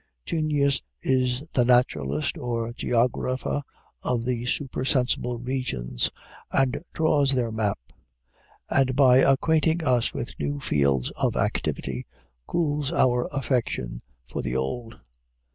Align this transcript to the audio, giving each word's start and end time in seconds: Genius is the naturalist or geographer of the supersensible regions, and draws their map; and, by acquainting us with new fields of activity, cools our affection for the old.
Genius 0.25 0.81
is 1.03 1.47
the 1.49 1.63
naturalist 1.63 2.35
or 2.35 2.73
geographer 2.73 3.61
of 4.01 4.25
the 4.25 4.47
supersensible 4.47 5.37
regions, 5.37 6.09
and 6.51 6.81
draws 6.91 7.33
their 7.33 7.51
map; 7.51 7.77
and, 8.67 8.95
by 8.95 9.17
acquainting 9.17 9.83
us 9.83 10.11
with 10.11 10.39
new 10.39 10.59
fields 10.59 11.11
of 11.21 11.35
activity, 11.35 12.07
cools 12.47 12.91
our 12.91 13.27
affection 13.31 14.01
for 14.25 14.41
the 14.41 14.55
old. 14.55 14.99